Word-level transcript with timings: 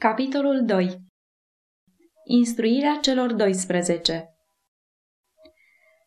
Capitolul 0.00 0.62
2 0.64 0.96
Instruirea 2.24 2.98
celor 3.00 3.32
12 3.32 4.28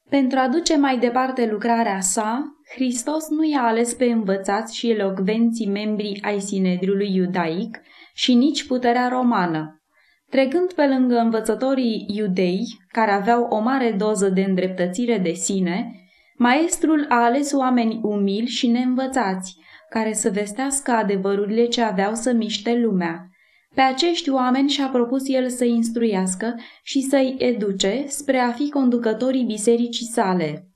Pentru 0.09 0.39
a 0.39 0.47
duce 0.47 0.77
mai 0.77 0.97
departe 0.97 1.45
lucrarea 1.45 1.99
sa, 1.99 2.43
Hristos 2.73 3.29
nu 3.29 3.43
i-a 3.43 3.61
ales 3.61 3.93
pe 3.93 4.05
învățați 4.05 4.77
și 4.77 4.89
elocvenții 4.89 5.67
membri 5.67 6.19
ai 6.21 6.39
Sinedriului 6.39 7.15
iudaic 7.15 7.79
și 8.13 8.33
nici 8.33 8.67
puterea 8.67 9.07
romană. 9.07 9.81
Trecând 10.29 10.73
pe 10.73 10.87
lângă 10.87 11.17
învățătorii 11.17 12.05
iudei, 12.07 12.63
care 12.87 13.11
aveau 13.11 13.43
o 13.43 13.59
mare 13.59 13.91
doză 13.91 14.29
de 14.29 14.41
îndreptățire 14.41 15.17
de 15.17 15.33
sine, 15.33 15.91
maestrul 16.37 17.05
a 17.09 17.23
ales 17.23 17.51
oameni 17.51 17.99
umili 18.03 18.47
și 18.47 18.67
neînvățați, 18.67 19.55
care 19.89 20.13
să 20.13 20.29
vestească 20.29 20.91
adevărurile 20.91 21.65
ce 21.65 21.81
aveau 21.81 22.13
să 22.13 22.31
miște 22.31 22.73
lumea. 22.73 23.27
Pe 23.73 23.81
acești 23.81 24.29
oameni 24.29 24.69
și-a 24.69 24.87
propus 24.87 25.27
el 25.27 25.49
să 25.49 25.65
instruiască 25.65 26.55
și 26.83 27.01
să-i 27.01 27.35
educe 27.37 28.03
spre 28.07 28.37
a 28.37 28.51
fi 28.51 28.69
conducătorii 28.69 29.43
bisericii 29.43 30.05
sale. 30.05 30.67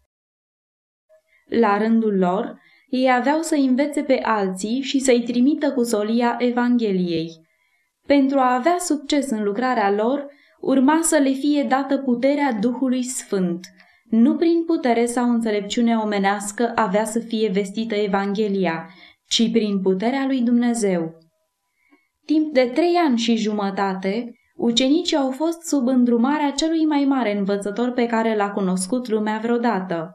La 1.50 1.78
rândul 1.78 2.18
lor, 2.18 2.60
ei 2.90 3.12
aveau 3.12 3.42
să 3.42 3.56
învețe 3.56 4.02
pe 4.02 4.20
alții 4.24 4.82
și 4.82 5.00
să-i 5.00 5.24
trimită 5.24 5.72
cu 5.72 5.84
solia 5.84 6.36
Evangheliei. 6.40 7.46
Pentru 8.06 8.40
a 8.40 8.54
avea 8.54 8.76
succes 8.80 9.30
în 9.30 9.44
lucrarea 9.44 9.92
lor, 9.92 10.28
urma 10.60 11.00
să 11.02 11.18
le 11.18 11.32
fie 11.32 11.64
dată 11.64 11.98
puterea 11.98 12.52
Duhului 12.52 13.04
Sfânt. 13.04 13.68
Nu 14.10 14.36
prin 14.36 14.64
putere 14.66 15.06
sau 15.06 15.30
înțelepciune 15.30 15.96
omenească 15.96 16.72
avea 16.76 17.06
să 17.06 17.20
fie 17.20 17.50
vestită 17.50 17.96
Evanghelia, 17.96 18.90
ci 19.28 19.52
prin 19.52 19.82
puterea 19.82 20.26
lui 20.26 20.42
Dumnezeu. 20.42 21.27
Timp 22.28 22.54
de 22.54 22.72
trei 22.74 22.96
ani 23.06 23.18
și 23.18 23.36
jumătate, 23.36 24.32
ucenicii 24.56 25.18
au 25.18 25.32
fost 25.32 25.62
sub 25.62 25.88
îndrumarea 25.88 26.52
celui 26.52 26.86
mai 26.86 27.04
mare 27.04 27.38
învățător 27.38 27.92
pe 27.92 28.06
care 28.06 28.36
l-a 28.36 28.52
cunoscut 28.52 29.08
lumea 29.08 29.40
vreodată. 29.42 30.14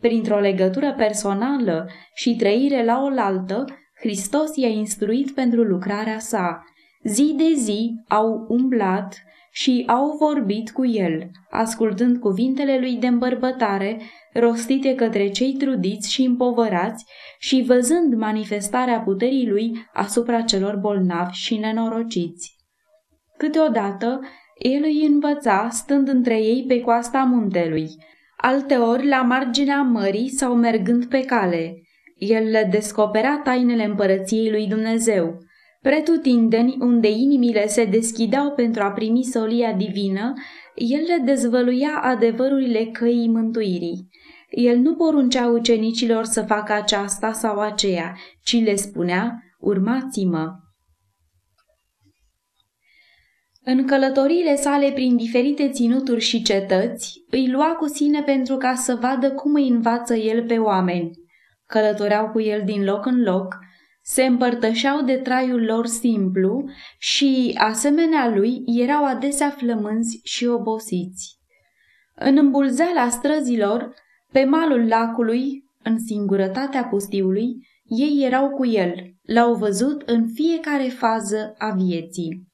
Printr-o 0.00 0.38
legătură 0.38 0.94
personală 0.96 1.88
și 2.14 2.36
trăire 2.36 2.84
la 2.84 3.02
oaltă, 3.02 3.64
Hristos 4.00 4.56
i-a 4.56 4.68
instruit 4.68 5.30
pentru 5.30 5.62
lucrarea 5.62 6.18
sa. 6.18 6.64
Zi 7.04 7.34
de 7.36 7.52
zi 7.54 7.90
au 8.08 8.46
umblat 8.48 9.22
și 9.50 9.84
au 9.86 10.16
vorbit 10.18 10.70
cu 10.70 10.86
el, 10.86 11.30
ascultând 11.50 12.18
cuvintele 12.18 12.78
lui 12.78 12.96
de 12.96 13.06
îmbărbătare, 13.06 14.00
rostite 14.32 14.94
către 14.94 15.28
cei 15.28 15.52
trudiți 15.52 16.12
și 16.12 16.22
împovărați 16.22 17.04
și 17.38 17.62
văzând 17.66 18.14
manifestarea 18.14 19.00
puterii 19.00 19.48
lui 19.48 19.88
asupra 19.92 20.40
celor 20.40 20.76
bolnavi 20.76 21.36
și 21.36 21.56
nenorociți. 21.56 22.56
Câteodată, 23.36 24.20
el 24.58 24.82
îi 24.82 25.06
învăța 25.06 25.68
stând 25.70 26.08
între 26.08 26.42
ei 26.42 26.64
pe 26.68 26.80
coasta 26.80 27.22
muntelui, 27.22 27.88
alteori 28.36 29.06
la 29.06 29.22
marginea 29.22 29.82
mării 29.82 30.28
sau 30.28 30.54
mergând 30.54 31.04
pe 31.04 31.20
cale. 31.20 31.74
El 32.16 32.50
le 32.50 32.68
descoperea 32.70 33.40
tainele 33.44 33.84
împărăției 33.84 34.50
lui 34.50 34.66
Dumnezeu. 34.66 35.38
Pretutindeni, 35.80 36.76
unde 36.80 37.08
inimile 37.08 37.66
se 37.66 37.84
deschideau 37.84 38.50
pentru 38.50 38.82
a 38.82 38.90
primi 38.90 39.24
solia 39.24 39.72
divină, 39.72 40.32
el 40.74 41.00
le 41.06 41.22
dezvăluia 41.24 42.00
adevărurile 42.02 42.84
căii 42.92 43.28
mântuirii. 43.28 44.08
El 44.50 44.78
nu 44.78 44.94
poruncea 44.94 45.46
ucenicilor 45.46 46.24
să 46.24 46.42
facă 46.42 46.72
aceasta 46.72 47.32
sau 47.32 47.58
aceea, 47.58 48.16
ci 48.42 48.62
le 48.62 48.74
spunea, 48.74 49.42
urmați-mă. 49.58 50.52
În 53.64 53.86
călătoriile 53.86 54.56
sale 54.56 54.90
prin 54.92 55.16
diferite 55.16 55.68
ținuturi 55.68 56.20
și 56.20 56.42
cetăți, 56.42 57.24
îi 57.30 57.50
lua 57.50 57.74
cu 57.74 57.86
sine 57.86 58.22
pentru 58.22 58.56
ca 58.56 58.74
să 58.74 58.94
vadă 58.94 59.30
cum 59.32 59.54
îi 59.54 59.68
învață 59.68 60.14
el 60.14 60.46
pe 60.46 60.58
oameni. 60.58 61.10
Călătoreau 61.66 62.30
cu 62.30 62.40
el 62.40 62.62
din 62.64 62.84
loc 62.84 63.06
în 63.06 63.22
loc, 63.22 63.58
se 64.02 64.24
împărtășeau 64.24 65.02
de 65.02 65.16
traiul 65.16 65.64
lor 65.64 65.86
simplu 65.86 66.64
și, 66.98 67.54
asemenea 67.58 68.28
lui, 68.28 68.62
erau 68.66 69.04
adesea 69.04 69.50
flămânzi 69.50 70.20
și 70.22 70.46
obosiți. 70.46 71.38
În 72.14 72.36
îmbulzeala 72.36 73.08
străzilor, 73.08 73.94
pe 74.32 74.44
malul 74.44 74.88
lacului, 74.88 75.64
în 75.82 75.98
singurătatea 75.98 76.84
pustiului, 76.84 77.68
ei 77.84 78.24
erau 78.24 78.48
cu 78.48 78.66
el, 78.66 78.94
l-au 79.22 79.54
văzut 79.54 80.02
în 80.06 80.26
fiecare 80.34 80.88
fază 80.88 81.54
a 81.58 81.70
vieții. 81.70 82.48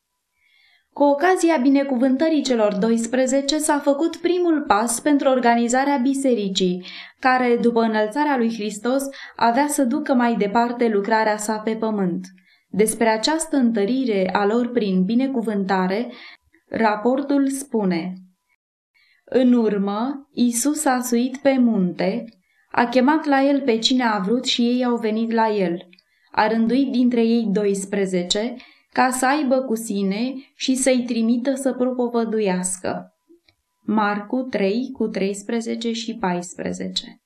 Cu 0.93 1.03
ocazia 1.03 1.57
binecuvântării 1.57 2.43
celor 2.43 2.75
12 2.75 3.59
s-a 3.59 3.79
făcut 3.79 4.17
primul 4.17 4.65
pas 4.67 5.01
pentru 5.01 5.29
organizarea 5.29 5.97
bisericii, 5.97 6.87
care, 7.21 7.59
după 7.61 7.81
înălțarea 7.81 8.37
lui 8.37 8.55
Hristos, 8.55 9.03
avea 9.37 9.67
să 9.69 9.85
ducă 9.85 10.15
mai 10.15 10.37
departe 10.37 10.89
lucrarea 10.89 11.37
sa 11.37 11.59
pe 11.59 11.77
pământ. 11.77 12.27
Despre 12.69 13.09
această 13.09 13.57
întărire 13.57 14.31
a 14.33 14.47
lor 14.47 14.69
prin 14.69 15.05
binecuvântare, 15.05 16.13
raportul 16.69 17.49
spune 17.49 18.13
În 19.31 19.53
urmă, 19.53 20.29
Isus 20.33 20.85
a 20.85 21.01
suit 21.01 21.37
pe 21.37 21.59
munte, 21.59 22.25
a 22.71 22.87
chemat 22.87 23.25
la 23.25 23.43
el 23.43 23.61
pe 23.61 23.79
cine 23.79 24.05
a 24.05 24.19
vrut 24.19 24.45
și 24.45 24.63
ei 24.63 24.85
au 24.85 24.97
venit 24.97 25.33
la 25.33 25.55
el. 25.55 25.89
A 26.31 26.47
rânduit 26.47 26.91
dintre 26.91 27.25
ei 27.25 27.49
12 27.53 28.57
ca 28.93 29.11
să 29.11 29.27
aibă 29.27 29.61
cu 29.61 29.75
sine 29.75 30.35
și 30.55 30.75
să-i 30.75 31.05
trimită 31.07 31.55
să 31.55 31.73
propovăduiască. 31.73 33.15
Marcu 33.83 34.43
3 34.43 34.91
cu 34.93 35.07
13 35.09 35.93
și 35.93 36.15
14 36.15 37.21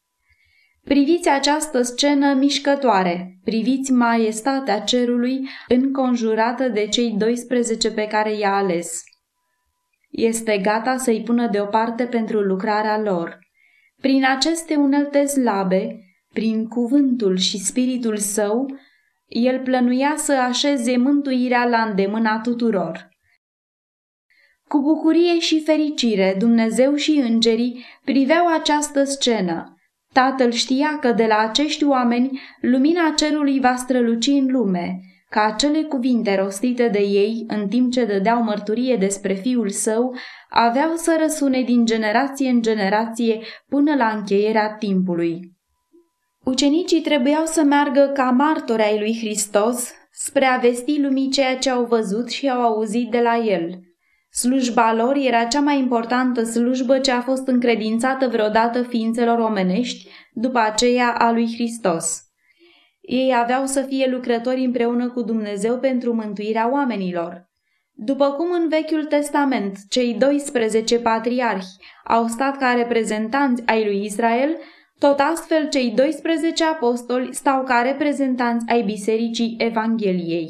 Priviți 0.84 1.28
această 1.28 1.82
scenă 1.82 2.34
mișcătoare, 2.34 3.38
priviți 3.44 3.92
maestatea 3.92 4.80
cerului 4.80 5.48
înconjurată 5.68 6.68
de 6.68 6.86
cei 6.86 7.14
12 7.18 7.90
pe 7.90 8.06
care 8.06 8.36
i-a 8.36 8.56
ales. 8.56 9.02
Este 10.10 10.58
gata 10.58 10.96
să-i 10.96 11.22
pună 11.22 11.48
deoparte 11.48 12.04
pentru 12.04 12.40
lucrarea 12.40 13.00
lor. 13.00 13.38
Prin 14.00 14.24
aceste 14.24 14.74
unelte 14.74 15.24
slabe, 15.24 15.98
prin 16.32 16.66
cuvântul 16.66 17.36
și 17.36 17.58
spiritul 17.58 18.16
său, 18.16 18.78
el 19.26 19.60
plănuia 19.60 20.14
să 20.16 20.32
așeze 20.32 20.96
mântuirea 20.96 21.64
la 21.64 21.82
îndemâna 21.82 22.40
tuturor. 22.40 23.08
Cu 24.68 24.80
bucurie 24.80 25.38
și 25.38 25.62
fericire, 25.62 26.34
Dumnezeu 26.38 26.94
și 26.94 27.10
îngerii 27.10 27.84
priveau 28.04 28.46
această 28.46 29.04
scenă. 29.04 29.74
Tatăl 30.12 30.50
știa 30.50 30.98
că 31.00 31.12
de 31.12 31.26
la 31.26 31.38
acești 31.38 31.84
oameni 31.84 32.40
lumina 32.60 33.12
cerului 33.16 33.60
va 33.60 33.76
străluci 33.76 34.26
în 34.26 34.46
lume, 34.50 35.00
ca 35.30 35.44
acele 35.44 35.82
cuvinte 35.82 36.34
rostite 36.34 36.88
de 36.88 36.98
ei 36.98 37.44
în 37.48 37.68
timp 37.68 37.92
ce 37.92 38.04
dădeau 38.04 38.42
mărturie 38.42 38.96
despre 38.96 39.34
fiul 39.34 39.68
său 39.68 40.14
aveau 40.48 40.94
să 40.94 41.16
răsune 41.20 41.62
din 41.62 41.84
generație 41.84 42.48
în 42.48 42.62
generație 42.62 43.40
până 43.68 43.94
la 43.94 44.06
încheierea 44.06 44.74
timpului. 44.78 45.40
Ucenicii 46.44 47.00
trebuiau 47.00 47.44
să 47.44 47.62
meargă 47.62 48.10
ca 48.14 48.30
martori 48.30 48.82
ai 48.82 48.98
lui 48.98 49.18
Hristos 49.20 49.90
spre 50.10 50.44
a 50.44 50.58
vesti 50.58 51.00
lumii 51.00 51.30
ceea 51.30 51.56
ce 51.56 51.70
au 51.70 51.84
văzut 51.84 52.30
și 52.30 52.48
au 52.48 52.62
auzit 52.62 53.10
de 53.10 53.20
la 53.20 53.36
el. 53.36 53.78
Slujba 54.30 54.94
lor 54.94 55.16
era 55.16 55.44
cea 55.44 55.60
mai 55.60 55.78
importantă 55.78 56.42
slujbă 56.42 56.98
ce 56.98 57.10
a 57.10 57.20
fost 57.20 57.46
încredințată 57.46 58.28
vreodată 58.28 58.82
ființelor 58.82 59.38
omenești 59.38 60.08
după 60.32 60.58
aceea 60.58 61.14
a 61.18 61.32
lui 61.32 61.52
Hristos. 61.54 62.29
Ei 63.10 63.34
aveau 63.34 63.66
să 63.66 63.82
fie 63.82 64.08
lucrători 64.10 64.64
împreună 64.64 65.10
cu 65.10 65.22
Dumnezeu 65.22 65.78
pentru 65.78 66.14
mântuirea 66.14 66.70
oamenilor. 66.70 67.48
După 67.92 68.30
cum 68.32 68.52
în 68.52 68.68
Vechiul 68.68 69.04
Testament 69.04 69.76
cei 69.88 70.14
12 70.14 70.98
patriarhi 70.98 71.76
au 72.04 72.26
stat 72.26 72.56
ca 72.56 72.72
reprezentanți 72.72 73.62
ai 73.66 73.84
lui 73.84 74.04
Israel, 74.04 74.56
tot 74.98 75.18
astfel, 75.18 75.68
cei 75.68 75.90
12 75.90 76.64
apostoli 76.64 77.34
stau 77.34 77.64
ca 77.64 77.82
reprezentanți 77.82 78.68
ai 78.68 78.82
Bisericii 78.82 79.56
Evangheliei. 79.58 80.48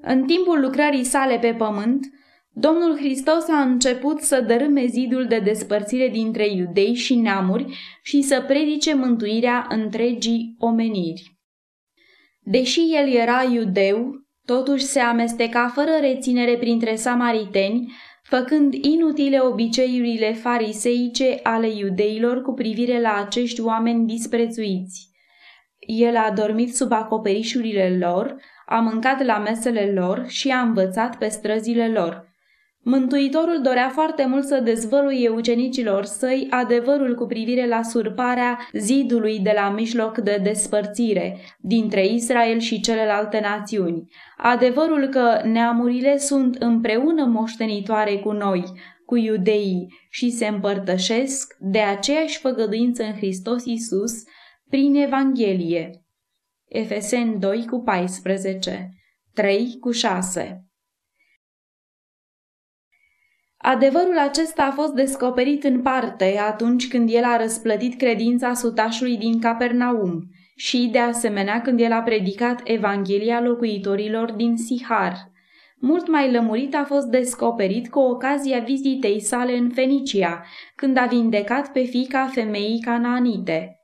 În 0.00 0.24
timpul 0.24 0.60
lucrării 0.60 1.04
sale 1.04 1.38
pe 1.38 1.54
pământ, 1.54 2.06
Domnul 2.54 2.96
Hristos 2.96 3.48
a 3.48 3.60
început 3.60 4.20
să 4.20 4.40
dărâme 4.40 4.86
zidul 4.86 5.26
de 5.26 5.38
despărțire 5.38 6.08
dintre 6.08 6.48
iudei 6.48 6.94
și 6.94 7.14
neamuri 7.14 7.76
și 8.02 8.22
să 8.22 8.44
predice 8.46 8.94
mântuirea 8.94 9.66
întregii 9.68 10.56
omeniri. 10.58 11.36
Deși 12.40 12.80
el 12.80 13.12
era 13.12 13.42
iudeu, 13.52 14.12
totuși 14.44 14.84
se 14.84 15.00
amesteca 15.00 15.68
fără 15.68 15.90
reținere 16.00 16.56
printre 16.56 16.94
samariteni, 16.94 17.92
făcând 18.22 18.74
inutile 18.74 19.38
obiceiurile 19.38 20.32
fariseice 20.32 21.40
ale 21.42 21.70
iudeilor 21.76 22.42
cu 22.42 22.52
privire 22.52 23.00
la 23.00 23.14
acești 23.14 23.60
oameni 23.60 24.06
disprețuiți. 24.06 25.08
El 25.78 26.16
a 26.16 26.30
dormit 26.30 26.76
sub 26.76 26.92
acoperișurile 26.92 27.98
lor, 27.98 28.36
a 28.66 28.80
mâncat 28.80 29.24
la 29.24 29.38
mesele 29.38 29.92
lor 29.92 30.24
și 30.28 30.50
a 30.50 30.60
învățat 30.60 31.18
pe 31.18 31.28
străzile 31.28 31.88
lor. 31.88 32.31
Mântuitorul 32.84 33.60
dorea 33.62 33.88
foarte 33.88 34.26
mult 34.26 34.44
să 34.44 34.60
dezvăluie 34.60 35.28
ucenicilor 35.28 36.04
săi 36.04 36.46
adevărul 36.50 37.14
cu 37.14 37.26
privire 37.26 37.66
la 37.66 37.82
surparea 37.82 38.58
zidului 38.72 39.38
de 39.38 39.52
la 39.54 39.70
mijloc 39.70 40.18
de 40.18 40.40
despărțire 40.42 41.38
dintre 41.58 42.06
Israel 42.06 42.58
și 42.58 42.80
celelalte 42.80 43.40
națiuni, 43.40 44.04
adevărul 44.36 45.08
că 45.08 45.40
neamurile 45.44 46.18
sunt 46.18 46.54
împreună 46.54 47.24
moștenitoare 47.24 48.16
cu 48.16 48.32
noi, 48.32 48.64
cu 49.06 49.16
iudeii 49.16 49.86
și 50.10 50.30
se 50.30 50.46
împărtășesc 50.46 51.56
de 51.60 51.78
aceeași 51.78 52.38
făgăduință 52.38 53.02
în 53.02 53.12
Hristos 53.12 53.64
Isus 53.64 54.12
prin 54.68 54.94
Evanghelie. 54.94 56.04
Efeseni 56.68 57.38
2 57.38 57.66
cu 57.66 57.82
14, 57.82 58.88
3 59.34 59.76
cu 59.80 59.90
6 59.90 60.66
Adevărul 63.62 64.18
acesta 64.18 64.62
a 64.62 64.70
fost 64.70 64.92
descoperit 64.92 65.64
în 65.64 65.82
parte 65.82 66.38
atunci 66.38 66.88
când 66.88 67.10
el 67.12 67.24
a 67.24 67.36
răsplătit 67.36 67.98
credința 67.98 68.54
sutașului 68.54 69.16
din 69.16 69.40
Capernaum 69.40 70.22
și, 70.56 70.88
de 70.92 70.98
asemenea, 70.98 71.60
când 71.60 71.80
el 71.80 71.92
a 71.92 72.02
predicat 72.02 72.60
Evanghelia 72.64 73.40
locuitorilor 73.40 74.32
din 74.32 74.56
Sihar. 74.56 75.30
Mult 75.78 76.08
mai 76.08 76.32
lămurit 76.32 76.74
a 76.74 76.84
fost 76.84 77.06
descoperit 77.06 77.90
cu 77.90 77.98
ocazia 77.98 78.58
vizitei 78.58 79.20
sale 79.20 79.56
în 79.56 79.70
Fenicia, 79.70 80.44
când 80.76 80.96
a 80.96 81.04
vindecat 81.04 81.72
pe 81.72 81.82
fica 81.82 82.26
femeii 82.32 82.80
cananite. 82.80 83.76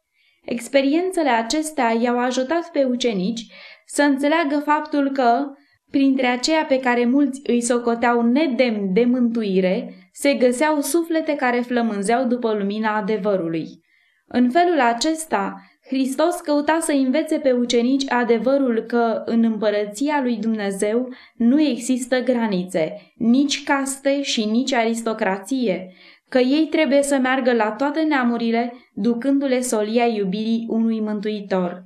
Experiențele 0.44 1.28
acestea 1.28 1.90
i-au 1.90 2.18
ajutat 2.18 2.70
pe 2.70 2.84
ucenici 2.84 3.46
să 3.86 4.02
înțeleagă 4.02 4.58
faptul 4.64 5.10
că, 5.10 5.46
Printre 5.90 6.26
aceia 6.26 6.64
pe 6.64 6.80
care 6.80 7.06
mulți 7.06 7.40
îi 7.46 7.60
socoteau 7.60 8.22
nedemn 8.22 8.92
de 8.92 9.04
mântuire, 9.04 9.94
se 10.12 10.34
găseau 10.34 10.80
suflete 10.80 11.34
care 11.36 11.60
flămânzeau 11.60 12.26
după 12.26 12.52
lumina 12.52 12.96
adevărului. 12.96 13.66
În 14.26 14.50
felul 14.50 14.80
acesta, 14.80 15.62
Hristos 15.86 16.36
căuta 16.36 16.78
să 16.80 16.92
învețe 16.92 17.38
pe 17.38 17.52
ucenici 17.52 18.10
adevărul 18.10 18.80
că 18.80 19.22
în 19.24 19.44
împărăția 19.44 20.20
lui 20.22 20.36
Dumnezeu 20.36 21.08
nu 21.36 21.60
există 21.60 22.20
granițe, 22.22 23.12
nici 23.16 23.64
caste 23.64 24.22
și 24.22 24.44
nici 24.44 24.72
aristocrație, 24.72 25.92
că 26.28 26.38
ei 26.38 26.66
trebuie 26.70 27.02
să 27.02 27.18
meargă 27.18 27.52
la 27.52 27.70
toate 27.70 28.02
neamurile, 28.02 28.72
ducându-le 28.94 29.60
solia 29.60 30.06
iubirii 30.06 30.66
unui 30.68 31.00
mântuitor 31.00 31.84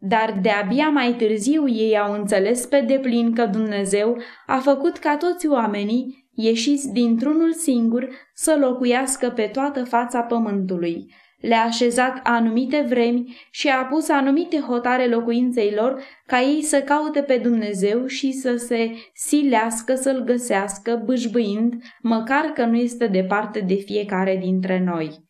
dar 0.00 0.38
de-abia 0.42 0.88
mai 0.88 1.14
târziu 1.14 1.68
ei 1.68 1.98
au 1.98 2.12
înțeles 2.12 2.66
pe 2.66 2.80
deplin 2.80 3.34
că 3.34 3.46
Dumnezeu 3.46 4.16
a 4.46 4.58
făcut 4.58 4.96
ca 4.96 5.16
toți 5.16 5.48
oamenii, 5.48 6.28
ieșiți 6.34 6.92
dintr-unul 6.92 7.52
singur, 7.52 8.08
să 8.34 8.56
locuiască 8.60 9.28
pe 9.28 9.42
toată 9.52 9.84
fața 9.84 10.20
pământului. 10.20 11.06
Le-a 11.40 11.62
așezat 11.62 12.20
anumite 12.22 12.84
vremi 12.88 13.36
și 13.50 13.68
a 13.68 13.84
pus 13.84 14.08
anumite 14.08 14.60
hotare 14.60 15.06
locuinței 15.06 15.72
lor 15.74 16.02
ca 16.26 16.40
ei 16.40 16.62
să 16.62 16.80
caute 16.80 17.22
pe 17.22 17.36
Dumnezeu 17.36 18.06
și 18.06 18.32
să 18.32 18.56
se 18.56 18.90
silească 19.14 19.94
să-L 19.94 20.24
găsească, 20.24 21.02
bâșbâind, 21.04 21.74
măcar 22.02 22.44
că 22.44 22.64
nu 22.64 22.76
este 22.76 23.06
departe 23.06 23.60
de 23.60 23.74
fiecare 23.74 24.36
dintre 24.36 24.82
noi. 24.84 25.27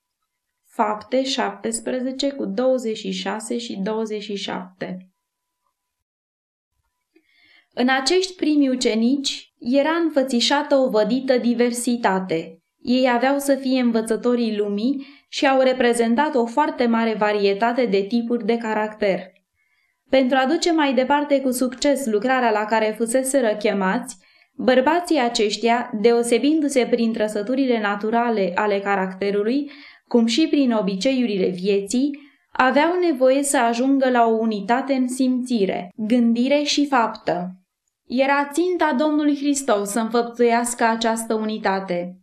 Fapte 0.79 1.25
17 1.25 2.31
cu 2.31 2.45
26 2.45 3.59
și 3.59 3.77
27 3.77 5.11
În 7.75 7.89
acești 7.89 8.35
primi 8.35 8.69
ucenici 8.69 9.53
era 9.59 9.91
înfățișată 9.91 10.75
o 10.75 10.89
vădită 10.89 11.39
diversitate. 11.39 12.63
Ei 12.83 13.11
aveau 13.11 13.39
să 13.39 13.55
fie 13.55 13.81
învățătorii 13.81 14.57
lumii 14.57 15.07
și 15.29 15.47
au 15.47 15.61
reprezentat 15.61 16.35
o 16.35 16.47
foarte 16.47 16.87
mare 16.87 17.15
varietate 17.15 17.87
de 17.87 18.03
tipuri 18.03 18.45
de 18.45 18.57
caracter. 18.57 19.21
Pentru 20.11 20.37
a 20.41 20.47
duce 20.47 20.73
mai 20.73 20.95
departe 20.95 21.41
cu 21.41 21.51
succes 21.51 22.07
lucrarea 22.07 22.51
la 22.51 22.65
care 22.65 22.95
fusese 22.99 23.57
chemați, 23.59 24.17
bărbații 24.55 25.19
aceștia, 25.19 25.91
deosebindu-se 26.01 26.87
prin 26.87 27.13
trăsăturile 27.13 27.81
naturale 27.81 28.53
ale 28.55 28.81
caracterului, 28.81 29.71
cum 30.09 30.27
și 30.27 30.47
prin 30.47 30.73
obiceiurile 30.73 31.49
vieții, 31.49 32.19
aveau 32.53 32.99
nevoie 33.01 33.43
să 33.43 33.59
ajungă 33.59 34.11
la 34.11 34.27
o 34.27 34.37
unitate 34.37 34.93
în 34.93 35.09
simțire, 35.09 35.93
gândire 35.97 36.63
și 36.63 36.87
faptă. 36.87 37.53
Era 38.07 38.49
ținta 38.53 38.95
Domnului 38.99 39.37
Hristos 39.37 39.91
să 39.91 40.01
înfăptuiască 40.01 40.85
această 40.85 41.35
unitate. 41.35 42.19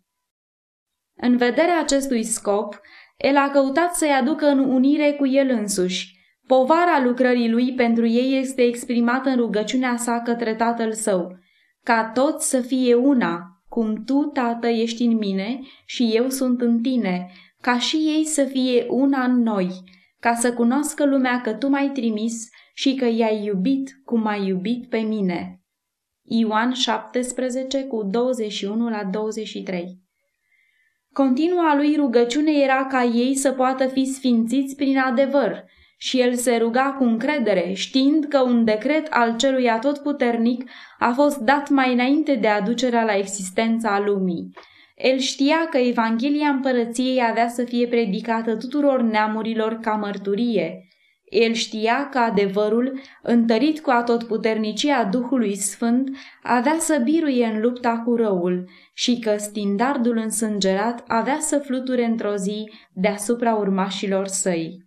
În 1.18 1.38
vederea 1.38 1.80
acestui 1.80 2.24
scop, 2.24 2.80
el 3.18 3.38
a 3.38 3.50
căutat 3.50 3.96
să-i 3.96 4.12
aducă 4.12 4.46
în 4.46 4.60
unire 4.60 5.12
cu 5.12 5.28
el 5.28 5.50
însuși. 5.50 6.14
Povara 6.48 7.04
lucrării 7.04 7.50
lui 7.50 7.74
pentru 7.74 8.08
ei 8.08 8.40
este 8.40 8.62
exprimată 8.62 9.30
în 9.30 9.36
rugăciunea 9.36 9.96
sa 9.98 10.22
către 10.22 10.56
tatăl 10.56 10.94
său, 10.94 11.38
ca 11.84 12.12
toți 12.14 12.50
să 12.50 12.62
fie 12.62 12.94
una, 12.94 13.56
cum 13.70 14.04
tu, 14.04 14.24
tată, 14.34 14.68
ești 14.68 15.04
în 15.04 15.18
mine 15.18 15.60
și 15.86 16.12
eu 16.14 16.30
sunt 16.30 16.62
în 16.62 16.81
tine, 16.81 17.31
ca 17.66 17.78
și 17.80 17.96
ei 17.96 18.26
să 18.26 18.44
fie 18.44 18.86
una 18.90 19.24
în 19.24 19.42
noi, 19.42 19.70
ca 20.20 20.34
să 20.34 20.54
cunoască 20.54 21.06
lumea 21.06 21.42
că 21.42 21.54
tu 21.54 21.70
m-ai 21.70 21.90
trimis 21.94 22.50
și 22.74 22.96
că 22.96 23.06
i-ai 23.06 23.44
iubit 23.44 24.02
cum 24.04 24.26
ai 24.26 24.46
iubit 24.46 24.90
pe 24.90 24.98
mine. 24.98 25.62
Ioan 26.22 26.74
17 26.74 27.84
cu 27.84 28.04
21 28.04 28.90
la 28.90 29.04
23 29.04 30.00
Continua 31.14 31.76
lui 31.76 31.96
rugăciune 31.96 32.52
era 32.52 32.86
ca 32.86 33.04
ei 33.04 33.36
să 33.36 33.52
poată 33.52 33.88
fi 33.88 34.06
sfințiți 34.06 34.76
prin 34.76 34.98
adevăr 34.98 35.64
și 35.98 36.22
el 36.22 36.34
se 36.36 36.56
ruga 36.56 36.96
cu 36.98 37.04
încredere, 37.04 37.74
știind 37.74 38.26
că 38.26 38.42
un 38.42 38.64
decret 38.64 39.08
al 39.10 39.36
celui 39.36 39.70
atotputernic 39.70 40.70
a 41.00 41.12
fost 41.12 41.38
dat 41.38 41.70
mai 41.70 41.94
înainte 41.94 42.36
de 42.36 42.48
aducerea 42.48 43.04
la 43.04 43.18
existența 43.18 44.00
lumii. 44.00 44.52
El 44.95 45.18
știa 45.18 45.68
că 45.69 45.77
Evanghelia 45.77 46.47
împărăției 46.47 47.21
avea 47.30 47.47
să 47.47 47.63
fie 47.63 47.88
predicată 47.88 48.56
tuturor 48.56 49.01
neamurilor 49.01 49.74
ca 49.74 49.92
mărturie. 49.92 50.88
El 51.30 51.53
știa 51.53 52.09
că 52.09 52.18
adevărul, 52.18 53.00
întărit 53.21 53.80
cu 53.80 53.89
atotputernicia 53.89 55.03
Duhului 55.03 55.56
Sfânt, 55.56 56.18
avea 56.44 56.75
să 56.80 57.01
biruie 57.03 57.45
în 57.45 57.62
lupta 57.62 58.01
cu 58.06 58.16
răul 58.16 58.69
și 58.94 59.19
că 59.19 59.35
stindardul 59.37 60.18
însângerat 60.18 61.04
avea 61.07 61.37
să 61.40 61.59
fluture 61.59 62.06
într-o 62.06 62.35
zi 62.35 62.71
deasupra 62.94 63.56
urmașilor 63.56 64.28
săi. 64.28 64.84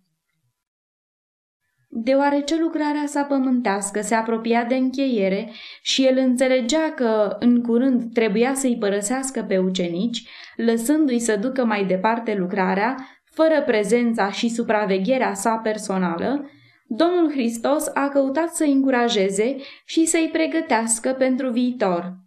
Deoarece 1.91 2.59
lucrarea 2.59 3.05
sa 3.05 3.23
pământească 3.23 4.01
se 4.01 4.15
apropia 4.15 4.63
de 4.63 4.75
încheiere 4.75 5.51
și 5.81 6.05
el 6.05 6.17
înțelegea 6.17 6.91
că 6.95 7.35
în 7.39 7.61
curând 7.61 8.13
trebuia 8.13 8.53
să-i 8.53 8.77
părăsească 8.77 9.43
pe 9.47 9.57
ucenici, 9.57 10.27
lăsându-i 10.55 11.19
să 11.19 11.35
ducă 11.35 11.65
mai 11.65 11.85
departe 11.85 12.35
lucrarea, 12.35 12.95
fără 13.23 13.61
prezența 13.65 14.31
și 14.31 14.49
supravegherea 14.49 15.33
sa 15.33 15.55
personală, 15.55 16.49
Domnul 16.87 17.31
Hristos 17.31 17.87
a 17.93 18.09
căutat 18.09 18.55
să-i 18.55 18.71
încurajeze 18.71 19.55
și 19.85 20.05
să-i 20.05 20.29
pregătească 20.31 21.11
pentru 21.11 21.49
viitor. 21.49 22.17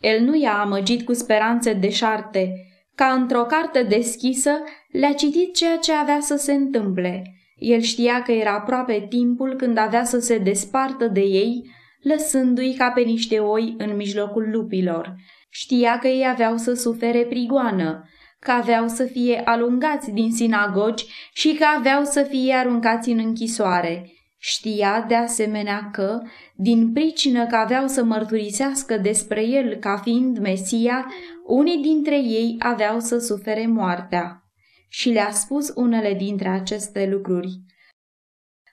El 0.00 0.24
nu 0.24 0.36
i-a 0.36 0.60
amăgit 0.60 1.04
cu 1.04 1.12
speranțe 1.12 1.72
deșarte, 1.72 2.52
ca 2.94 3.06
într-o 3.06 3.42
carte 3.42 3.82
deschisă 3.82 4.50
le-a 4.92 5.12
citit 5.12 5.54
ceea 5.54 5.76
ce 5.76 5.92
avea 5.92 6.20
să 6.20 6.36
se 6.36 6.52
întâmple– 6.52 7.22
el 7.58 7.80
știa 7.80 8.22
că 8.22 8.32
era 8.32 8.54
aproape 8.54 9.06
timpul 9.08 9.54
când 9.56 9.78
avea 9.78 10.04
să 10.04 10.18
se 10.18 10.38
despartă 10.38 11.06
de 11.06 11.20
ei, 11.20 11.70
lăsându-i 12.02 12.74
ca 12.74 12.90
pe 12.90 13.00
niște 13.00 13.38
oi 13.38 13.74
în 13.78 13.96
mijlocul 13.96 14.50
lupilor. 14.50 15.14
Știa 15.50 15.98
că 15.98 16.08
ei 16.08 16.28
aveau 16.28 16.56
să 16.56 16.74
sufere 16.74 17.24
prigoană, 17.24 18.08
că 18.38 18.50
aveau 18.50 18.88
să 18.88 19.04
fie 19.04 19.42
alungați 19.44 20.10
din 20.10 20.32
sinagogi 20.32 21.06
și 21.32 21.54
că 21.54 21.64
aveau 21.76 22.04
să 22.04 22.22
fie 22.22 22.54
aruncați 22.54 23.10
în 23.10 23.18
închisoare. 23.18 24.12
Știa 24.40 25.04
de 25.08 25.14
asemenea 25.14 25.88
că, 25.92 26.22
din 26.54 26.92
pricină 26.92 27.46
că 27.46 27.56
aveau 27.56 27.86
să 27.86 28.04
mărturisească 28.04 28.96
despre 28.96 29.46
el 29.46 29.74
ca 29.74 29.96
fiind 29.96 30.38
Mesia, 30.38 31.06
unii 31.46 31.82
dintre 31.82 32.16
ei 32.16 32.56
aveau 32.58 33.00
să 33.00 33.18
sufere 33.18 33.66
moartea 33.66 34.47
și 34.88 35.10
le-a 35.10 35.30
spus 35.30 35.72
unele 35.74 36.14
dintre 36.14 36.48
aceste 36.48 37.06
lucruri. 37.06 37.60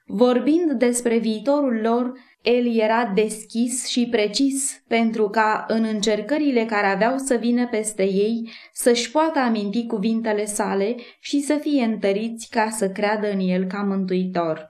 Vorbind 0.08 0.72
despre 0.72 1.18
viitorul 1.18 1.80
lor, 1.82 2.14
el 2.42 2.76
era 2.76 3.12
deschis 3.16 3.88
și 3.88 4.08
precis 4.12 4.84
pentru 4.88 5.30
ca 5.30 5.66
în 5.68 5.84
încercările 5.84 6.66
care 6.66 6.88
aveau 6.88 7.18
să 7.18 7.36
vină 7.36 7.68
peste 7.68 8.04
ei 8.04 8.50
să-și 8.74 9.12
poată 9.12 9.40
aminti 9.40 9.86
cuvintele 9.86 10.46
sale 10.46 10.96
și 11.20 11.40
să 11.40 11.56
fie 11.56 11.84
întăriți 11.84 12.50
ca 12.50 12.70
să 12.70 12.90
creadă 12.90 13.32
în 13.32 13.40
el 13.40 13.66
ca 13.66 13.82
mântuitor. 13.82 14.68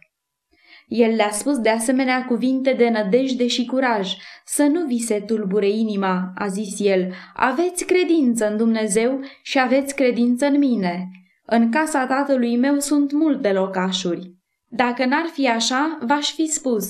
El 0.87 1.15
le-a 1.15 1.31
spus 1.31 1.57
de 1.57 1.69
asemenea 1.69 2.25
cuvinte 2.25 2.73
de 2.73 2.89
nădejde 2.89 3.47
și 3.47 3.65
curaj. 3.65 4.13
Să 4.45 4.63
nu 4.63 4.85
vi 4.85 4.99
se 4.99 5.19
tulbure 5.19 5.69
inima, 5.69 6.31
a 6.35 6.47
zis 6.47 6.79
el. 6.79 7.13
Aveți 7.33 7.85
credință 7.85 8.49
în 8.49 8.57
Dumnezeu 8.57 9.19
și 9.43 9.59
aveți 9.59 9.95
credință 9.95 10.45
în 10.45 10.57
mine. 10.57 11.09
În 11.45 11.71
casa 11.71 12.05
tatălui 12.05 12.57
meu 12.57 12.79
sunt 12.79 13.11
multe 13.11 13.53
locașuri. 13.53 14.35
Dacă 14.67 15.05
n-ar 15.05 15.25
fi 15.25 15.49
așa, 15.49 15.97
v-aș 16.01 16.33
fi 16.33 16.45
spus. 16.45 16.87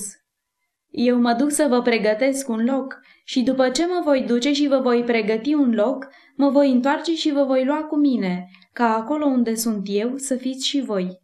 Eu 0.90 1.20
mă 1.20 1.32
duc 1.32 1.50
să 1.50 1.66
vă 1.68 1.82
pregătesc 1.82 2.48
un 2.48 2.64
loc 2.64 3.00
și 3.24 3.42
după 3.42 3.70
ce 3.70 3.86
mă 3.86 4.00
voi 4.04 4.22
duce 4.22 4.52
și 4.52 4.66
vă 4.66 4.78
voi 4.78 5.04
pregăti 5.04 5.54
un 5.54 5.74
loc, 5.74 6.08
mă 6.36 6.50
voi 6.50 6.70
întoarce 6.70 7.14
și 7.14 7.32
vă 7.32 7.44
voi 7.44 7.64
lua 7.64 7.82
cu 7.82 7.96
mine, 7.96 8.48
ca 8.72 8.94
acolo 8.94 9.26
unde 9.26 9.54
sunt 9.54 9.86
eu 9.90 10.16
să 10.16 10.36
fiți 10.36 10.66
și 10.66 10.80
voi. 10.80 11.20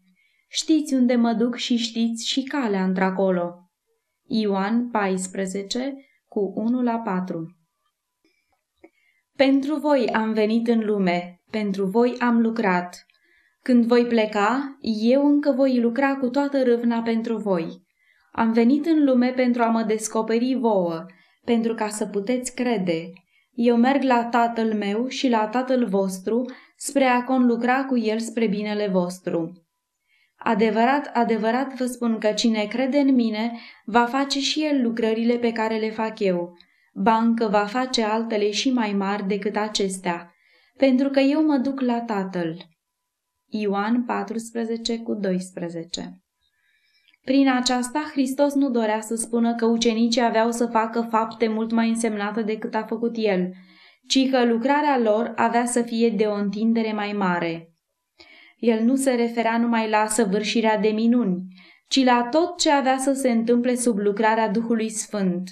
Știți 0.48 0.94
unde 0.94 1.14
mă 1.14 1.32
duc 1.32 1.56
și 1.56 1.76
știți 1.76 2.28
și 2.28 2.42
calea 2.42 2.84
într-acolo. 2.84 3.70
Ioan 4.26 4.90
14, 4.90 5.94
cu 6.28 6.52
1 6.54 6.82
la 6.82 6.98
4 6.98 7.56
Pentru 9.36 9.76
voi 9.76 10.08
am 10.08 10.32
venit 10.32 10.68
în 10.68 10.84
lume, 10.84 11.40
pentru 11.50 11.86
voi 11.86 12.16
am 12.18 12.40
lucrat. 12.40 13.06
Când 13.62 13.85
voi 13.85 14.07
pleca, 14.07 14.78
eu 15.02 15.26
încă 15.26 15.52
voi 15.52 15.81
lucra 15.81 16.16
cu 16.16 16.28
toată 16.28 16.62
râvna 16.62 17.02
pentru 17.02 17.37
voi. 17.37 17.83
Am 18.33 18.52
venit 18.52 18.87
în 18.87 19.04
lume 19.04 19.28
pentru 19.28 19.62
a 19.62 19.66
mă 19.66 19.83
descoperi 19.83 20.54
vouă, 20.54 21.07
pentru 21.45 21.75
ca 21.75 21.88
să 21.88 22.07
puteți 22.07 22.54
crede. 22.54 23.12
Eu 23.52 23.76
merg 23.76 24.02
la 24.02 24.25
tatăl 24.25 24.75
meu 24.75 25.09
și 25.09 25.28
la 25.28 25.49
tatăl 25.49 25.87
vostru 25.87 26.45
spre 26.76 27.04
a 27.04 27.25
conlucra 27.25 27.85
cu 27.85 27.99
el 27.99 28.19
spre 28.19 28.47
binele 28.47 28.88
vostru. 28.88 29.52
Adevărat, 30.37 31.11
adevărat 31.14 31.75
vă 31.75 31.85
spun 31.85 32.19
că 32.19 32.33
cine 32.33 32.64
crede 32.64 32.99
în 32.99 33.14
mine 33.14 33.59
va 33.85 34.04
face 34.04 34.40
și 34.40 34.64
el 34.64 34.83
lucrările 34.83 35.35
pe 35.35 35.52
care 35.52 35.76
le 35.76 35.90
fac 35.90 36.19
eu. 36.19 36.57
Bancă 36.95 37.49
va 37.49 37.64
face 37.64 38.02
altele 38.02 38.50
și 38.50 38.73
mai 38.73 38.92
mari 38.92 39.26
decât 39.26 39.57
acestea, 39.57 40.35
pentru 40.76 41.09
că 41.09 41.21
eu 41.21 41.45
mă 41.45 41.57
duc 41.57 41.81
la 41.81 42.00
tatăl. 42.00 42.57
Ioan 43.54 44.04
14 44.04 44.99
cu 44.99 45.14
12 45.14 46.23
Prin 47.25 47.49
aceasta, 47.49 48.11
Hristos 48.12 48.54
nu 48.54 48.71
dorea 48.71 49.00
să 49.00 49.14
spună 49.14 49.54
că 49.54 49.66
ucenicii 49.66 50.23
aveau 50.23 50.50
să 50.50 50.66
facă 50.66 51.06
fapte 51.11 51.49
mult 51.49 51.73
mai 51.73 51.88
însemnate 51.88 52.42
decât 52.42 52.75
a 52.75 52.82
făcut 52.82 53.14
El, 53.16 53.52
ci 54.09 54.30
că 54.30 54.44
lucrarea 54.44 54.99
lor 54.99 55.32
avea 55.37 55.64
să 55.64 55.82
fie 55.82 56.09
de 56.09 56.25
o 56.25 56.35
întindere 56.35 56.92
mai 56.92 57.12
mare. 57.12 57.73
El 58.56 58.85
nu 58.85 58.97
se 58.97 59.11
referea 59.11 59.59
numai 59.59 59.88
la 59.90 60.06
săvârșirea 60.06 60.78
de 60.78 60.88
minuni, 60.88 61.42
ci 61.88 62.04
la 62.04 62.28
tot 62.30 62.59
ce 62.59 62.71
avea 62.71 62.97
să 62.99 63.12
se 63.12 63.30
întâmple 63.30 63.75
sub 63.75 63.99
lucrarea 63.99 64.49
Duhului 64.49 64.88
Sfânt. 64.88 65.50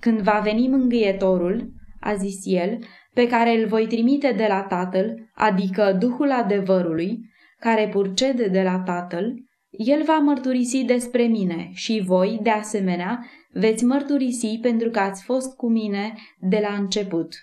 Când 0.00 0.20
va 0.20 0.40
veni 0.44 0.68
mângâietorul, 0.68 1.72
a 2.00 2.14
zis 2.14 2.40
el, 2.44 2.78
pe 3.14 3.26
care 3.26 3.60
îl 3.60 3.66
voi 3.66 3.86
trimite 3.86 4.32
de 4.36 4.46
la 4.48 4.62
Tatăl, 4.62 5.30
adică 5.34 5.96
Duhul 5.98 6.30
adevărului, 6.30 7.27
care 7.60 7.88
purcede 7.88 8.48
de 8.48 8.62
la 8.62 8.78
Tatăl, 8.80 9.34
el 9.70 10.02
va 10.02 10.18
mărturisi 10.18 10.84
despre 10.84 11.22
mine 11.22 11.70
și 11.72 12.02
voi, 12.04 12.38
de 12.42 12.50
asemenea, 12.50 13.26
veți 13.50 13.84
mărturisi 13.84 14.58
pentru 14.62 14.90
că 14.90 14.98
ați 14.98 15.24
fost 15.24 15.56
cu 15.56 15.68
mine 15.68 16.14
de 16.38 16.58
la 16.68 16.74
început. 16.74 17.34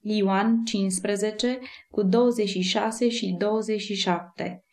Ioan 0.00 0.64
15 0.64 1.58
cu 1.90 2.02
26 2.02 3.08
și 3.08 3.34
27 3.38 4.64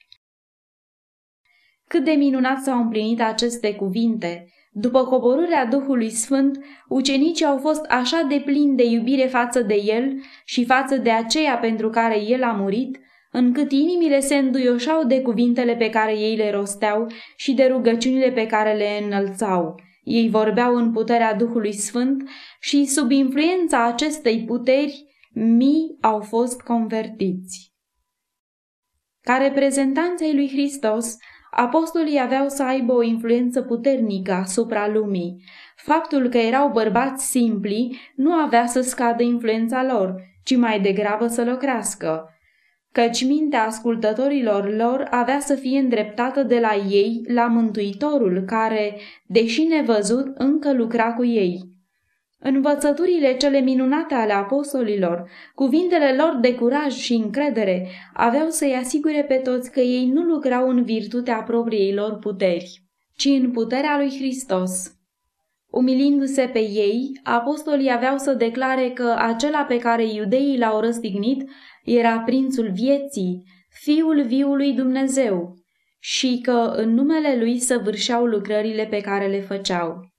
Cât 1.88 2.04
de 2.04 2.12
minunat 2.12 2.62
s-au 2.62 2.82
împlinit 2.82 3.22
aceste 3.22 3.76
cuvinte! 3.76 4.46
După 4.74 5.06
coborârea 5.06 5.66
Duhului 5.66 6.10
Sfânt, 6.10 6.60
ucenicii 6.88 7.46
au 7.46 7.58
fost 7.58 7.86
așa 7.86 8.26
de 8.30 8.42
plini 8.46 8.76
de 8.76 8.84
iubire 8.84 9.28
față 9.28 9.62
de 9.62 9.76
El 9.86 10.22
și 10.46 10.66
față 10.66 10.98
de 10.98 11.12
aceea 11.12 11.58
pentru 11.58 11.90
care 11.90 12.22
El 12.22 12.44
a 12.44 12.52
murit, 12.52 13.00
încât 13.32 13.72
inimile 13.72 14.20
se 14.20 14.36
înduioșau 14.36 15.04
de 15.04 15.22
cuvintele 15.22 15.76
pe 15.76 15.90
care 15.90 16.18
ei 16.18 16.36
le 16.36 16.52
rosteau 16.52 17.08
și 17.36 17.54
de 17.54 17.66
rugăciunile 17.66 18.32
pe 18.32 18.46
care 18.46 18.74
le 18.74 19.04
înălțau. 19.06 19.76
Ei 20.04 20.30
vorbeau 20.30 20.76
în 20.76 20.92
puterea 20.92 21.34
Duhului 21.34 21.74
Sfânt 21.74 22.30
și, 22.60 22.86
sub 22.86 23.12
influența 23.12 23.86
acestei 23.86 24.44
puteri, 24.46 25.06
mii 25.34 25.98
au 26.02 26.22
fost 26.22 26.62
convertiți. 26.62 27.74
Ca 29.22 29.38
reprezentanți 29.38 30.24
ai 30.24 30.36
lui 30.36 30.50
Hristos, 30.50 31.18
apostolii 31.52 32.20
aveau 32.20 32.50
să 32.50 32.64
aibă 32.64 32.94
o 32.94 33.04
influență 33.04 33.62
puternică 33.62 34.32
asupra 34.32 34.88
lumii. 34.88 35.44
Faptul 35.76 36.30
că 36.30 36.38
erau 36.38 36.72
bărbați 36.72 37.30
simpli 37.30 38.00
nu 38.16 38.32
avea 38.34 38.66
să 38.66 38.82
scadă 38.82 39.24
influența 39.24 39.84
lor, 39.84 40.16
ci 40.44 40.56
mai 40.56 40.80
degrabă 40.80 41.28
să 41.28 41.52
o 41.54 41.58
crească 41.58 42.26
căci 42.92 43.26
mintea 43.26 43.66
ascultătorilor 43.66 44.76
lor 44.76 45.08
avea 45.10 45.40
să 45.40 45.56
fie 45.56 45.80
îndreptată 45.80 46.44
de 46.44 46.60
la 46.60 46.76
ei 46.90 47.22
la 47.28 47.46
Mântuitorul, 47.46 48.44
care, 48.46 48.98
deși 49.26 49.64
nevăzut, 49.64 50.28
încă 50.38 50.74
lucra 50.74 51.14
cu 51.14 51.26
ei. 51.26 51.70
Învățăturile 52.44 53.38
cele 53.38 53.60
minunate 53.60 54.14
ale 54.14 54.34
apostolilor, 54.34 55.30
cuvintele 55.56 56.16
lor 56.18 56.38
de 56.42 56.56
curaj 56.56 56.94
și 56.94 57.14
încredere, 57.14 57.88
aveau 58.14 58.50
să-i 58.50 58.76
asigure 58.76 59.24
pe 59.24 59.36
toți 59.36 59.72
că 59.72 59.80
ei 59.80 60.06
nu 60.06 60.22
lucrau 60.22 60.70
în 60.70 60.84
virtutea 60.84 61.42
propriei 61.42 61.94
lor 61.94 62.18
puteri, 62.20 62.82
ci 63.16 63.26
în 63.26 63.52
puterea 63.52 63.98
lui 63.98 64.10
Hristos. 64.10 64.96
Umilindu-se 65.72 66.50
pe 66.54 66.60
ei, 66.60 67.20
apostolii 67.24 67.92
aveau 67.92 68.18
să 68.18 68.34
declare 68.34 68.90
că 68.90 69.16
acela 69.18 69.64
pe 69.64 69.78
care 69.78 70.14
iudeii 70.14 70.58
l-au 70.58 70.80
răstignit 70.80 71.50
era 71.84 72.20
prințul 72.20 72.72
vieții, 72.72 73.44
fiul 73.70 74.24
viului 74.24 74.74
Dumnezeu, 74.74 75.56
și 76.00 76.40
că 76.42 76.74
în 76.76 76.94
numele 76.94 77.38
lui 77.38 77.60
săvârșeau 77.60 78.26
lucrările 78.26 78.86
pe 78.86 79.02
care 79.02 79.28
le 79.28 79.42
făceau. 79.42 80.10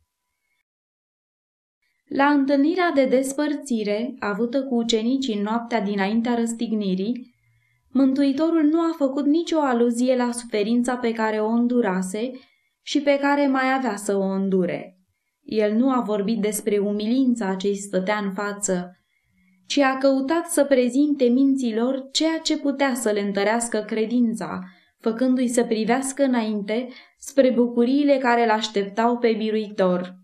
La 2.08 2.26
întâlnirea 2.26 2.90
de 2.94 3.04
despărțire, 3.04 4.14
avută 4.18 4.62
cu 4.62 4.74
ucenicii 4.74 5.36
în 5.36 5.42
noaptea 5.42 5.80
dinaintea 5.80 6.34
răstignirii, 6.34 7.32
Mântuitorul 7.94 8.62
nu 8.62 8.80
a 8.80 8.94
făcut 8.96 9.26
nicio 9.26 9.58
aluzie 9.60 10.16
la 10.16 10.32
suferința 10.32 10.96
pe 10.96 11.12
care 11.12 11.40
o 11.40 11.48
îndurase 11.48 12.30
și 12.82 13.00
pe 13.00 13.18
care 13.18 13.46
mai 13.46 13.74
avea 13.74 13.96
să 13.96 14.16
o 14.16 14.22
îndure. 14.22 14.96
El 15.42 15.76
nu 15.76 15.90
a 15.90 16.00
vorbit 16.00 16.40
despre 16.40 16.78
umilința 16.78 17.54
ce 17.54 17.66
îi 17.66 17.76
stătea 17.76 18.18
în 18.18 18.32
față, 18.32 18.90
ci 19.66 19.78
a 19.78 19.96
căutat 19.98 20.46
să 20.46 20.64
prezinte 20.64 21.24
minților 21.24 22.08
ceea 22.12 22.38
ce 22.38 22.58
putea 22.58 22.94
să 22.94 23.10
le 23.10 23.20
întărească 23.20 23.78
credința, 23.78 24.58
făcându-i 24.98 25.48
să 25.48 25.64
privească 25.64 26.22
înainte 26.22 26.88
spre 27.18 27.50
bucuriile 27.50 28.16
care 28.16 28.46
l-așteptau 28.46 29.18
pe 29.18 29.32
biruitor. 29.32 30.14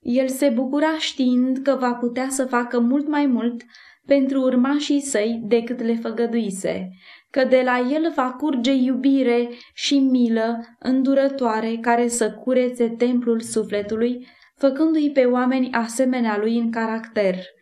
El 0.00 0.28
se 0.28 0.48
bucura 0.48 0.98
știind 0.98 1.58
că 1.58 1.76
va 1.80 1.94
putea 1.94 2.26
să 2.28 2.44
facă 2.44 2.80
mult 2.80 3.08
mai 3.08 3.26
mult 3.26 3.62
pentru 4.06 4.40
urmașii 4.40 5.00
săi 5.00 5.40
decât 5.44 5.80
le 5.80 5.94
făgăduise, 5.94 6.88
că 7.30 7.44
de 7.44 7.62
la 7.64 7.78
el 7.78 8.12
va 8.14 8.30
curge 8.30 8.72
iubire 8.72 9.48
și 9.74 9.98
milă 9.98 10.76
îndurătoare 10.78 11.78
care 11.80 12.08
să 12.08 12.32
curețe 12.32 12.88
templul 12.88 13.40
sufletului, 13.40 14.26
făcându-i 14.56 15.10
pe 15.10 15.24
oameni 15.24 15.72
asemenea 15.72 16.38
lui 16.38 16.58
în 16.58 16.70
caracter– 16.70 17.36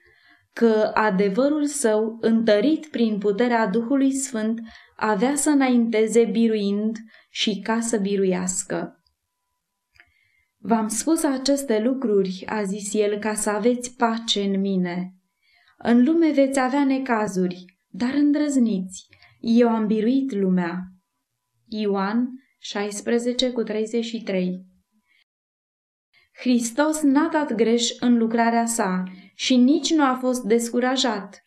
că 0.53 0.91
adevărul 0.95 1.67
său, 1.67 2.19
întărit 2.21 2.87
prin 2.87 3.19
puterea 3.19 3.67
Duhului 3.67 4.13
Sfânt, 4.13 4.61
avea 4.97 5.35
să 5.35 5.51
înainteze 5.51 6.25
biruind 6.25 6.97
și 7.31 7.61
ca 7.61 7.81
să 7.81 7.99
biruiască. 7.99 9.03
V-am 10.59 10.89
spus 10.89 11.23
aceste 11.23 11.81
lucruri, 11.81 12.45
a 12.47 12.63
zis 12.63 12.95
el, 12.95 13.19
ca 13.19 13.35
să 13.35 13.51
aveți 13.51 13.97
pace 13.97 14.43
în 14.43 14.61
mine. 14.61 15.15
În 15.79 16.05
lume 16.05 16.33
veți 16.33 16.61
avea 16.61 16.85
necazuri, 16.85 17.65
dar 17.89 18.15
îndrăzniți. 18.15 19.07
Eu 19.41 19.69
am 19.69 19.87
biruit 19.87 20.33
lumea. 20.33 20.79
Ioan 21.67 22.29
16 22.59 23.51
cu 23.51 23.63
33 23.63 24.70
Hristos 26.41 27.03
n-a 27.03 27.29
dat 27.33 27.55
greș 27.55 27.91
în 27.99 28.19
lucrarea 28.19 28.67
sa 28.67 29.03
și 29.35 29.57
nici 29.57 29.93
nu 29.95 30.05
a 30.05 30.19
fost 30.21 30.43
descurajat. 30.43 31.43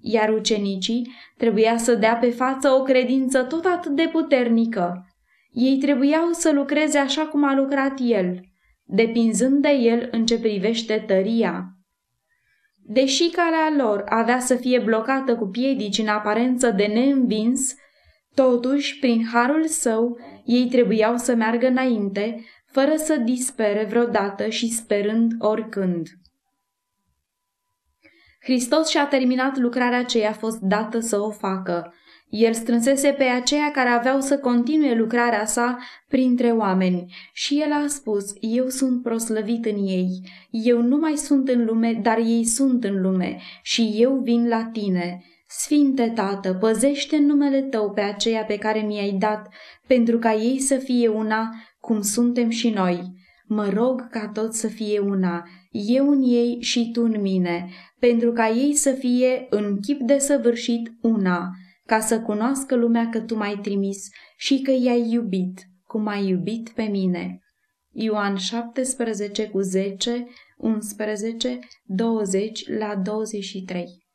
Iar 0.00 0.28
ucenicii 0.28 1.12
trebuia 1.36 1.76
să 1.76 1.94
dea 1.94 2.16
pe 2.16 2.30
față 2.30 2.70
o 2.70 2.82
credință 2.82 3.42
tot 3.42 3.64
atât 3.64 3.96
de 3.96 4.08
puternică. 4.12 5.06
Ei 5.50 5.78
trebuiau 5.78 6.32
să 6.32 6.52
lucreze 6.52 6.98
așa 6.98 7.22
cum 7.22 7.44
a 7.44 7.54
lucrat 7.54 7.98
el, 8.02 8.40
depinzând 8.84 9.62
de 9.62 9.70
el 9.70 10.08
în 10.10 10.26
ce 10.26 10.38
privește 10.38 11.04
tăria. 11.06 11.64
Deși 12.84 13.30
calea 13.30 13.72
lor 13.76 14.04
avea 14.08 14.38
să 14.38 14.54
fie 14.54 14.78
blocată 14.78 15.36
cu 15.36 15.46
piedici 15.46 15.98
în 15.98 16.08
aparență 16.08 16.70
de 16.70 16.84
neînvins, 16.84 17.74
totuși, 18.34 18.98
prin 18.98 19.26
harul 19.32 19.66
său, 19.66 20.18
ei 20.44 20.68
trebuiau 20.70 21.16
să 21.16 21.34
meargă 21.34 21.66
înainte, 21.66 22.44
fără 22.70 22.96
să 22.96 23.16
dispere 23.16 23.84
vreodată 23.84 24.48
și 24.48 24.72
sperând 24.72 25.32
oricând. 25.38 26.06
Hristos 28.40 28.88
și-a 28.88 29.06
terminat 29.06 29.56
lucrarea 29.56 30.04
ce 30.04 30.18
i-a 30.18 30.32
fost 30.32 30.58
dată 30.58 30.98
să 30.98 31.20
o 31.20 31.30
facă. 31.30 31.92
El 32.28 32.52
strânsese 32.52 33.10
pe 33.10 33.24
aceia 33.24 33.70
care 33.70 33.88
aveau 33.88 34.20
să 34.20 34.38
continue 34.38 34.94
lucrarea 34.94 35.44
sa 35.44 35.78
printre 36.08 36.50
oameni 36.50 37.14
și 37.32 37.60
el 37.60 37.72
a 37.72 37.86
spus, 37.86 38.32
eu 38.40 38.68
sunt 38.68 39.02
proslăvit 39.02 39.64
în 39.64 39.86
ei, 39.86 40.08
eu 40.50 40.82
nu 40.82 40.96
mai 40.96 41.16
sunt 41.16 41.48
în 41.48 41.64
lume, 41.64 41.92
dar 42.02 42.18
ei 42.18 42.44
sunt 42.44 42.84
în 42.84 43.00
lume 43.00 43.40
și 43.62 43.94
eu 43.96 44.18
vin 44.18 44.48
la 44.48 44.64
tine. 44.64 45.22
Sfinte 45.50 46.12
Tată, 46.14 46.54
păzește 46.54 47.16
în 47.16 47.26
numele 47.26 47.62
Tău 47.62 47.90
pe 47.90 48.00
aceia 48.00 48.44
pe 48.44 48.58
care 48.58 48.80
mi-ai 48.80 49.12
dat, 49.12 49.48
pentru 49.86 50.18
ca 50.18 50.34
ei 50.34 50.60
să 50.60 50.76
fie 50.76 51.08
una, 51.08 51.54
cum 51.80 52.00
suntem 52.00 52.48
și 52.48 52.70
noi. 52.70 53.12
Mă 53.46 53.68
rog 53.68 54.08
ca 54.10 54.28
tot 54.28 54.54
să 54.54 54.66
fie 54.66 54.98
una, 54.98 55.48
eu 55.70 56.10
în 56.10 56.22
ei 56.22 56.60
și 56.60 56.90
Tu 56.92 57.02
în 57.02 57.20
mine, 57.20 57.68
pentru 57.98 58.32
ca 58.32 58.48
ei 58.48 58.74
să 58.74 58.90
fie 58.90 59.46
în 59.50 59.80
chip 59.80 60.00
de 60.00 60.18
săvârșit 60.18 60.90
una, 61.00 61.50
ca 61.86 62.00
să 62.00 62.20
cunoască 62.20 62.74
lumea 62.74 63.08
că 63.08 63.20
Tu 63.20 63.36
m-ai 63.36 63.58
trimis 63.62 64.08
și 64.36 64.60
că 64.60 64.70
i-ai 64.70 65.10
iubit, 65.10 65.60
cum 65.84 66.06
ai 66.06 66.26
iubit 66.26 66.68
pe 66.68 66.82
mine. 66.82 67.40
Ioan 67.92 68.36
17 68.36 69.48
cu 69.48 69.60
10, 69.60 70.26
11, 70.56 71.58
20 71.84 72.68
la 72.78 72.96
23 72.96 74.07